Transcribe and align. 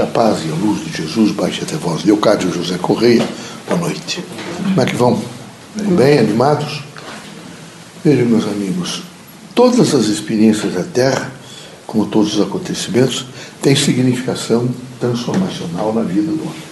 Que 0.00 0.04
a 0.04 0.06
paz 0.06 0.38
e 0.46 0.50
a 0.50 0.54
luz 0.54 0.82
de 0.82 0.96
Jesus 0.96 1.30
baixe 1.32 1.62
até 1.62 1.76
vós. 1.76 2.04
Leocádio 2.04 2.50
José 2.50 2.78
Correia, 2.78 3.22
boa 3.68 3.80
noite. 3.80 4.24
Como 4.62 4.80
é 4.80 4.86
que 4.86 4.96
vão? 4.96 5.22
Bem, 5.94 6.20
animados? 6.20 6.82
Vejam, 8.02 8.24
meus 8.24 8.44
amigos, 8.44 9.02
todas 9.54 9.94
as 9.94 10.06
experiências 10.06 10.72
da 10.72 10.84
Terra, 10.84 11.30
como 11.86 12.06
todos 12.06 12.34
os 12.34 12.40
acontecimentos, 12.40 13.26
têm 13.60 13.76
significação 13.76 14.70
transformacional 14.98 15.92
na 15.92 16.00
vida 16.00 16.32
do 16.32 16.44
homem. 16.44 16.62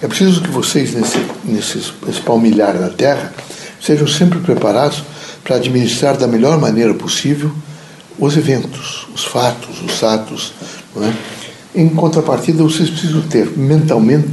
É 0.00 0.08
preciso 0.08 0.40
que 0.40 0.48
vocês, 0.48 0.94
nesse, 0.94 1.18
nesse 1.44 2.20
palmilhar 2.24 2.72
da 2.78 2.88
Terra, 2.88 3.34
sejam 3.82 4.06
sempre 4.06 4.38
preparados 4.38 5.02
para 5.44 5.56
administrar 5.56 6.16
da 6.16 6.26
melhor 6.26 6.58
maneira 6.58 6.94
possível 6.94 7.52
os 8.18 8.34
eventos, 8.34 9.06
os 9.14 9.26
fatos, 9.26 9.82
os 9.82 10.02
atos. 10.02 10.54
É? 10.96 11.49
Em 11.74 11.88
contrapartida, 11.88 12.62
vocês 12.64 12.90
precisam 12.90 13.22
ter 13.22 13.56
mentalmente 13.56 14.30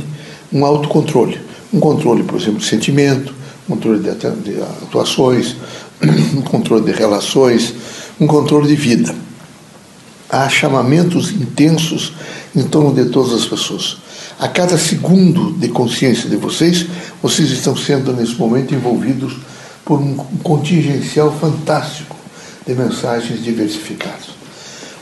um 0.51 0.65
autocontrole. 0.65 1.39
Um 1.71 1.79
controle, 1.79 2.23
por 2.23 2.39
exemplo, 2.39 2.59
de 2.59 2.65
sentimento, 2.65 3.33
um 3.67 3.75
controle 3.75 3.99
de 3.99 4.09
atuações, 4.61 5.55
um 6.35 6.41
controle 6.41 6.85
de 6.85 6.91
relações, 6.91 7.73
um 8.19 8.25
controle 8.25 8.67
de 8.67 8.75
vida. 8.75 9.13
Há 10.29 10.49
chamamentos 10.49 11.31
intensos 11.31 12.13
em 12.55 12.63
torno 12.63 12.93
de 12.93 13.09
todas 13.11 13.33
as 13.33 13.45
pessoas. 13.45 13.97
A 14.39 14.47
cada 14.47 14.77
segundo 14.77 15.51
de 15.53 15.67
consciência 15.67 16.29
de 16.29 16.35
vocês, 16.35 16.85
vocês 17.21 17.49
estão 17.51 17.75
sendo 17.75 18.13
nesse 18.13 18.35
momento 18.35 18.73
envolvidos 18.73 19.37
por 19.85 19.99
um 19.99 20.15
contingencial 20.43 21.31
fantástico 21.39 22.15
de 22.65 22.73
mensagens 22.73 23.43
diversificadas. 23.43 24.36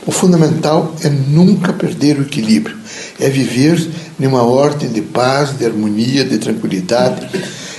O 0.06 0.12
fundamental 0.12 0.94
é 1.02 1.10
nunca 1.10 1.72
perder 1.72 2.16
o 2.16 2.22
equilíbrio, 2.22 2.76
é 3.18 3.28
viver 3.28 3.90
numa 4.16 4.40
ordem 4.40 4.88
de 4.88 5.02
paz, 5.02 5.58
de 5.58 5.66
harmonia, 5.66 6.24
de 6.24 6.38
tranquilidade, 6.38 7.28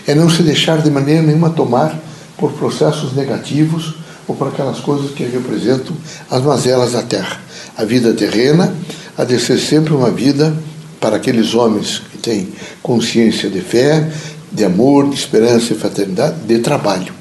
é 0.06 0.14
não 0.14 0.30
se 0.30 0.44
deixar 0.44 0.82
de 0.82 0.92
maneira 0.92 1.22
nenhuma 1.22 1.52
tomar 1.52 1.98
por 2.38 2.52
processos 2.52 3.16
negativos 3.16 3.96
ou 4.28 4.36
por 4.36 4.50
aquelas 4.50 4.82
coisas 4.82 5.12
que 5.12 5.24
representam 5.24 5.96
as 6.30 6.42
mazelas 6.42 6.92
da 6.92 7.02
terra. 7.02 7.40
A 7.78 7.86
vida 7.86 8.14
terrena 8.14 8.76
há 9.18 9.24
de 9.24 9.40
ser 9.40 9.58
sempre 9.58 9.94
uma 9.94 10.12
vida 10.12 10.54
para 11.00 11.16
aqueles 11.16 11.54
homens 11.54 12.02
que 12.12 12.18
têm 12.18 12.50
consciência 12.84 13.50
de 13.50 13.62
fé, 13.62 14.12
de 14.52 14.66
amor, 14.66 15.10
de 15.10 15.16
esperança 15.16 15.72
e 15.72 15.78
fraternidade, 15.78 16.42
de 16.46 16.60
trabalho. 16.60 17.14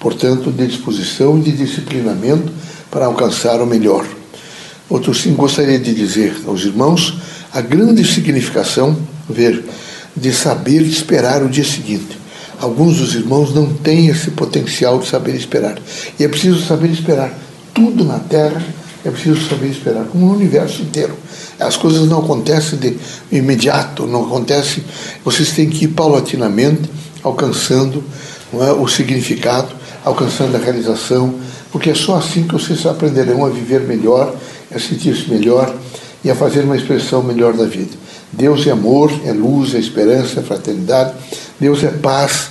Portanto, 0.00 0.50
de 0.50 0.66
disposição 0.66 1.38
e 1.38 1.42
de 1.42 1.52
disciplinamento 1.52 2.52
para 2.90 3.06
alcançar 3.06 3.60
o 3.60 3.66
melhor. 3.66 4.04
Outro 4.90 5.14
sim 5.14 5.34
gostaria 5.34 5.78
de 5.78 5.94
dizer 5.94 6.36
aos 6.46 6.64
irmãos 6.64 7.16
a 7.52 7.60
grande 7.60 8.04
significação 8.04 8.98
ver 9.28 9.64
de 10.16 10.32
saber 10.32 10.82
esperar 10.82 11.42
o 11.42 11.48
dia 11.48 11.64
seguinte. 11.64 12.18
Alguns 12.60 12.98
dos 12.98 13.14
irmãos 13.14 13.54
não 13.54 13.72
têm 13.72 14.08
esse 14.08 14.32
potencial 14.32 14.98
de 14.98 15.06
saber 15.06 15.34
esperar. 15.36 15.78
E 16.18 16.24
é 16.24 16.28
preciso 16.28 16.60
saber 16.66 16.90
esperar. 16.90 17.32
Tudo 17.72 18.04
na 18.04 18.18
Terra 18.18 18.62
é 19.04 19.10
preciso 19.10 19.48
saber 19.48 19.68
esperar, 19.68 20.04
como 20.04 20.26
no 20.26 20.34
universo 20.34 20.82
inteiro. 20.82 21.14
As 21.58 21.76
coisas 21.76 22.06
não 22.06 22.18
acontecem 22.18 22.78
de 22.78 22.96
imediato, 23.32 24.06
não 24.06 24.24
acontecem. 24.24 24.84
Vocês 25.24 25.52
têm 25.52 25.70
que 25.70 25.84
ir 25.84 25.88
paulatinamente 25.88 26.90
alcançando 27.22 28.02
é, 28.54 28.72
o 28.72 28.86
significado, 28.88 29.68
alcançando 30.04 30.56
a 30.56 30.60
realização, 30.60 31.34
porque 31.70 31.90
é 31.90 31.94
só 31.94 32.16
assim 32.16 32.42
que 32.42 32.54
vocês 32.54 32.84
aprenderão 32.84 33.44
a 33.44 33.48
viver 33.48 33.82
melhor, 33.82 34.34
a 34.74 34.78
sentir-se 34.78 35.30
melhor 35.30 35.74
e 36.24 36.30
a 36.30 36.34
fazer 36.34 36.60
uma 36.60 36.76
expressão 36.76 37.22
melhor 37.22 37.52
da 37.54 37.64
vida. 37.64 37.96
Deus 38.32 38.66
é 38.66 38.70
amor, 38.70 39.12
é 39.24 39.32
luz, 39.32 39.74
é 39.74 39.78
esperança, 39.78 40.40
é 40.40 40.42
fraternidade. 40.42 41.14
Deus 41.58 41.82
é 41.82 41.88
paz. 41.88 42.50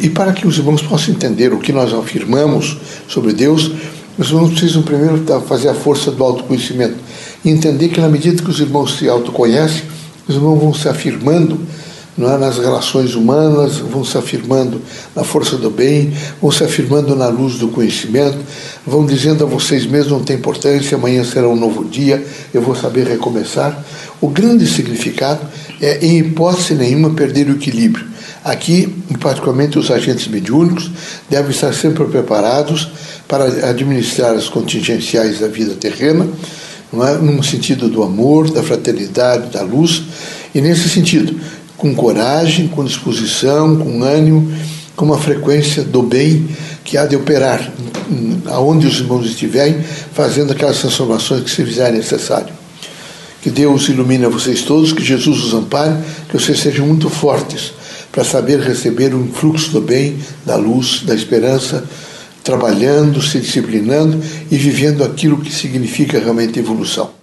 E 0.00 0.08
para 0.08 0.32
que 0.32 0.46
os 0.46 0.58
irmãos 0.58 0.82
possam 0.82 1.14
entender 1.14 1.52
o 1.52 1.58
que 1.58 1.72
nós 1.72 1.92
afirmamos 1.92 2.78
sobre 3.08 3.32
Deus, 3.32 3.70
os 4.16 4.28
irmãos 4.28 4.50
precisam 4.50 4.82
primeiro 4.82 5.24
fazer 5.46 5.68
a 5.68 5.74
força 5.74 6.10
do 6.10 6.22
autoconhecimento 6.22 6.96
e 7.44 7.50
entender 7.50 7.88
que 7.88 8.00
na 8.00 8.08
medida 8.08 8.42
que 8.42 8.50
os 8.50 8.60
irmãos 8.60 8.98
se 8.98 9.08
autoconhecem, 9.08 9.82
os 10.28 10.36
irmãos 10.36 10.60
vão 10.60 10.72
se 10.72 10.88
afirmando 10.88 11.58
é, 12.18 12.36
nas 12.38 12.58
relações 12.58 13.14
humanas, 13.14 13.78
vão 13.78 14.04
se 14.04 14.18
afirmando 14.18 14.80
na 15.16 15.24
força 15.24 15.56
do 15.56 15.70
bem, 15.70 16.12
vão 16.40 16.50
se 16.50 16.62
afirmando 16.62 17.16
na 17.16 17.28
luz 17.28 17.54
do 17.54 17.68
conhecimento, 17.68 18.38
vão 18.86 19.06
dizendo 19.06 19.44
a 19.44 19.46
vocês 19.46 19.86
mesmos 19.86 20.12
não 20.12 20.22
tem 20.22 20.36
importância, 20.36 20.96
amanhã 20.96 21.24
será 21.24 21.48
um 21.48 21.56
novo 21.56 21.84
dia, 21.84 22.24
eu 22.52 22.60
vou 22.60 22.74
saber 22.76 23.06
recomeçar. 23.06 23.82
O 24.20 24.28
grande 24.28 24.66
significado 24.66 25.40
é, 25.80 26.04
em 26.04 26.18
hipótese 26.18 26.74
nenhuma, 26.74 27.10
perder 27.10 27.48
o 27.48 27.52
equilíbrio. 27.52 28.06
Aqui, 28.44 28.92
particularmente 29.20 29.78
os 29.78 29.90
agentes 29.90 30.26
mediúnicos, 30.26 30.90
devem 31.30 31.50
estar 31.50 31.72
sempre 31.72 32.04
preparados 32.04 32.90
para 33.26 33.44
administrar 33.68 34.34
as 34.34 34.48
contingenciais 34.48 35.38
da 35.38 35.48
vida 35.48 35.74
terrena, 35.74 36.28
não 36.92 37.06
é? 37.06 37.14
num 37.14 37.42
sentido 37.42 37.88
do 37.88 38.02
amor, 38.02 38.50
da 38.50 38.62
fraternidade, 38.62 39.50
da 39.50 39.62
luz, 39.62 40.02
e 40.54 40.60
nesse 40.60 40.88
sentido, 40.88 41.34
com 41.82 41.92
coragem, 41.96 42.68
com 42.68 42.84
disposição, 42.84 43.76
com 43.76 44.04
ânimo, 44.04 44.52
com 44.94 45.04
uma 45.04 45.18
frequência 45.18 45.82
do 45.82 46.00
bem 46.00 46.48
que 46.84 46.96
há 46.96 47.06
de 47.06 47.16
operar 47.16 47.72
aonde 48.46 48.86
os 48.86 49.00
irmãos 49.00 49.26
estiverem, 49.26 49.82
fazendo 50.14 50.52
aquelas 50.52 50.78
transformações 50.78 51.42
que 51.42 51.50
se 51.50 51.64
fizerem 51.64 51.98
necessário. 51.98 52.54
Que 53.40 53.50
Deus 53.50 53.88
ilumine 53.88 54.24
a 54.24 54.28
vocês 54.28 54.62
todos, 54.62 54.92
que 54.92 55.02
Jesus 55.02 55.42
os 55.42 55.54
ampare, 55.54 55.96
que 56.28 56.38
vocês 56.38 56.60
sejam 56.60 56.86
muito 56.86 57.10
fortes 57.10 57.72
para 58.12 58.22
saber 58.22 58.60
receber 58.60 59.12
um 59.12 59.26
fluxo 59.32 59.72
do 59.72 59.80
bem, 59.80 60.18
da 60.46 60.54
luz, 60.54 61.02
da 61.04 61.16
esperança, 61.16 61.82
trabalhando, 62.44 63.20
se 63.20 63.40
disciplinando 63.40 64.22
e 64.48 64.56
vivendo 64.56 65.02
aquilo 65.02 65.38
que 65.38 65.52
significa 65.52 66.20
realmente 66.20 66.60
evolução. 66.60 67.21